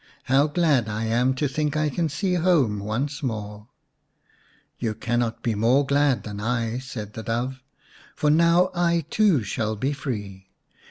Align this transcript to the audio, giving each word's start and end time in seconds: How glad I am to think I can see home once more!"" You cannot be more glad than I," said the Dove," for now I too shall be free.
How 0.23 0.47
glad 0.47 0.89
I 0.89 1.05
am 1.05 1.35
to 1.35 1.47
think 1.47 1.77
I 1.77 1.89
can 1.91 2.09
see 2.09 2.33
home 2.33 2.79
once 2.79 3.21
more!"" 3.21 3.67
You 4.79 4.95
cannot 4.95 5.43
be 5.43 5.53
more 5.53 5.85
glad 5.85 6.23
than 6.23 6.39
I," 6.41 6.79
said 6.79 7.13
the 7.13 7.21
Dove," 7.21 7.61
for 8.15 8.31
now 8.31 8.71
I 8.73 9.05
too 9.11 9.43
shall 9.43 9.75
be 9.75 9.93
free. 9.93 10.47